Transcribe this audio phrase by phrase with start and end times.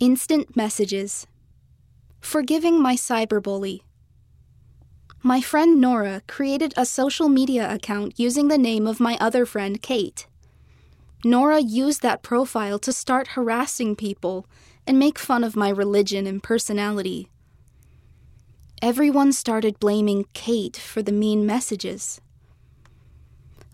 [0.00, 1.26] Instant messages.
[2.22, 3.82] Forgiving my cyberbully.
[5.22, 9.82] My friend Nora created a social media account using the name of my other friend
[9.82, 10.26] Kate.
[11.22, 14.46] Nora used that profile to start harassing people
[14.86, 17.28] and make fun of my religion and personality.
[18.80, 22.22] Everyone started blaming Kate for the mean messages.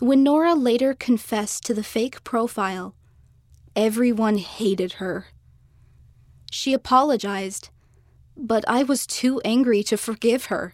[0.00, 2.96] When Nora later confessed to the fake profile,
[3.76, 5.26] everyone hated her.
[6.56, 7.68] She apologized,
[8.34, 10.72] but I was too angry to forgive her.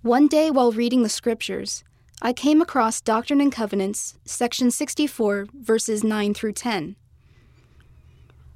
[0.00, 1.84] One day while reading the scriptures,
[2.22, 6.96] I came across Doctrine and Covenants, section 64, verses 9 through 10.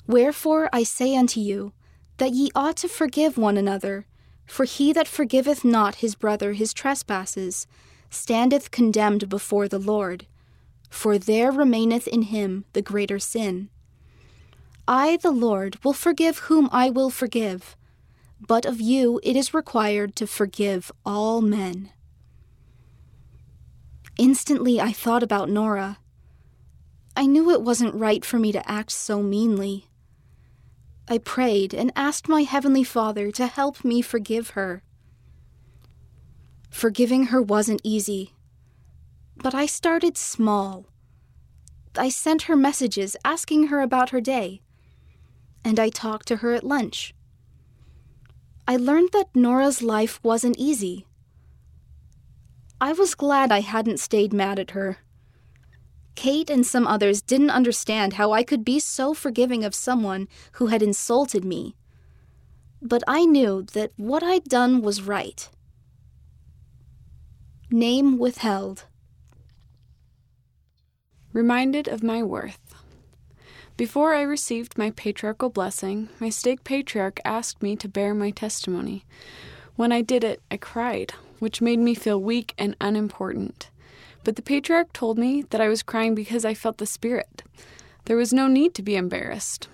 [0.07, 1.75] Wherefore I say unto you,
[2.17, 4.07] that ye ought to forgive one another,
[4.47, 7.67] for he that forgiveth not his brother his trespasses
[8.09, 10.27] standeth condemned before the Lord,
[10.89, 13.69] for there remaineth in him the greater sin.
[14.89, 17.77] I, the Lord, will forgive whom I will forgive,
[18.41, 21.91] but of you it is required to forgive all men.
[24.19, 25.99] Instantly I thought about Nora.
[27.17, 29.89] I knew it wasn't right for me to act so meanly.
[31.09, 34.83] I prayed and asked my Heavenly Father to help me forgive her.
[36.71, 38.35] Forgiving her wasn't easy,
[39.37, 40.87] but I started small.
[41.97, 44.63] I sent her messages asking her about her day,
[45.67, 47.13] and I talked to her at lunch.
[48.69, 51.07] I learned that Nora's life wasn't easy.
[52.81, 54.99] I was glad I hadn't stayed mad at her.
[56.15, 60.69] Kate and some others didn't understand how I could be so forgiving of someone who
[60.69, 61.75] had insulted me.
[62.81, 65.49] But I knew that what I'd done was right.
[67.73, 68.85] Name withheld.
[71.33, 72.86] Reminded of my worth.
[73.77, 79.05] Before I received my patriarchal blessing, my stake patriarch asked me to bear my testimony.
[79.75, 83.69] When I did it, I cried, which made me feel weak and unimportant.
[84.25, 87.43] But the patriarch told me that I was crying because I felt the Spirit.
[88.07, 89.69] There was no need to be embarrassed.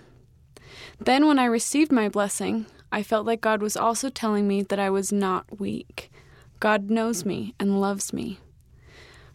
[0.98, 4.80] Then, when I received my blessing, I felt like God was also telling me that
[4.80, 6.10] I was not weak.
[6.58, 8.40] God knows me and loves me.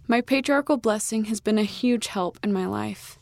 [0.10, 3.18] My patriarchal blessing has been a huge help in my life.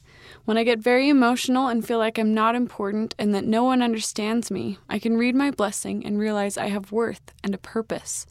[0.45, 3.81] When I get very emotional and feel like I'm not important and that no one
[3.81, 8.27] understands me, I can read my blessing and realize I have worth and a purpose.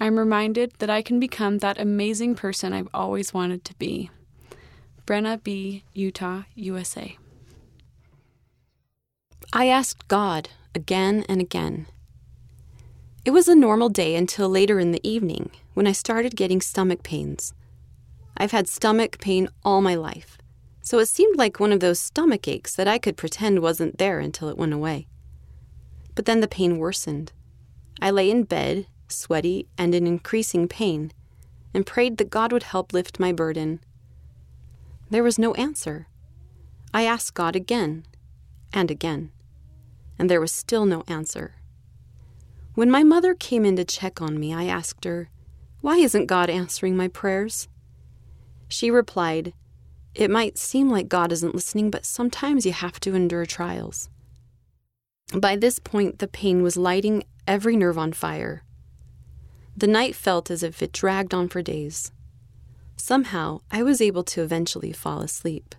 [0.00, 4.10] I'm reminded that I can become that amazing person I've always wanted to be.
[5.06, 7.18] Brenna B., Utah, USA.
[9.52, 11.86] I asked God again and again.
[13.26, 17.02] It was a normal day until later in the evening when I started getting stomach
[17.02, 17.52] pains.
[18.36, 20.38] I've had stomach pain all my life,
[20.84, 24.20] so it seemed like one of those stomach aches that I could pretend wasn't there
[24.20, 25.08] until it went away.
[26.14, 27.32] But then the pain worsened.
[28.00, 31.12] I lay in bed sweaty, and in increasing pain,
[31.72, 33.80] and prayed that God would help lift my burden.
[35.10, 36.06] There was no answer.
[36.92, 38.04] I asked God again
[38.72, 39.30] and again,
[40.18, 41.56] and there was still no answer.
[42.74, 45.30] When my mother came in to check on me, I asked her,
[45.80, 47.68] Why isn't God answering my prayers?
[48.68, 49.52] She replied,
[50.14, 54.08] It might seem like God isn't listening, but sometimes you have to endure trials.
[55.34, 58.62] By this point, the pain was lighting every nerve on fire.
[59.76, 62.12] The night felt as if it dragged on for days.
[62.96, 65.74] Somehow, I was able to eventually fall asleep.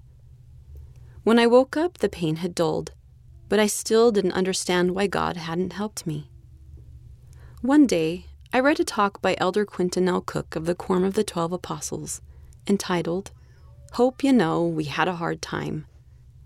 [1.24, 2.92] When I woke up, the pain had dulled,
[3.48, 6.30] but I still didn't understand why God hadn't helped me.
[7.62, 10.22] One day, I read a talk by Elder Quentin L.
[10.22, 12.22] Cook of the Quorum of the Twelve Apostles,
[12.68, 13.32] entitled,
[13.96, 15.86] Hope You Know We Had a Hard Time,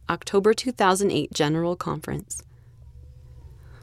[0.07, 2.43] October 2008 General Conference.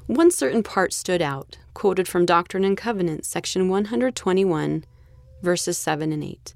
[0.06, 4.84] One certain part stood out, quoted from Doctrine and Covenants, section 121,
[5.43, 6.55] verses 7 and 8.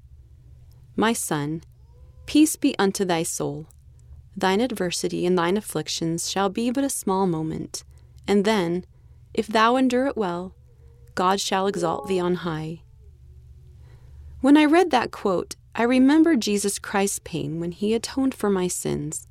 [0.95, 1.63] My son,
[2.27, 3.67] peace be unto thy soul.
[4.37, 7.83] Thine adversity and thine afflictions shall be but a small moment,
[8.25, 8.85] and then,
[9.33, 10.55] if thou endure it well,
[11.15, 12.83] God shall exalt thee on high.
[14.39, 18.67] When I read that quote, I remember Jesus Christ's pain when he atoned for my
[18.67, 19.27] sins.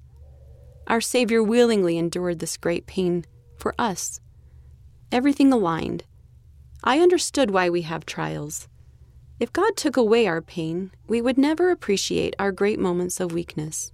[0.87, 3.25] Our Savior willingly endured this great pain
[3.57, 4.21] for us.
[5.13, 6.05] Everything aligned.
[6.83, 8.69] I understood why we have trials.
[9.39, 13.93] If God took away our pain, we would never appreciate our great moments of weakness.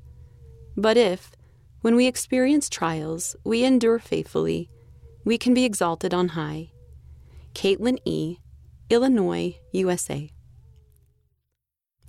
[0.77, 1.33] But if,
[1.81, 4.71] when we experience trials, we endure faithfully,
[5.25, 6.71] we can be exalted on high.
[7.55, 8.39] Caitlin E.,
[8.89, 10.31] Illinois, USA.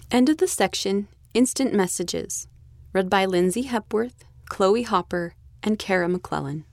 [0.09, 2.48] End of the section Instant Messages,
[2.94, 6.63] read by Lindsay Hepworth, Chloe Hopper, and Kara McClellan.